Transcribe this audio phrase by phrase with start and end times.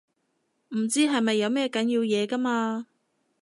[0.69, 2.87] 唔知係咪有咩緊要嘢㗎嘛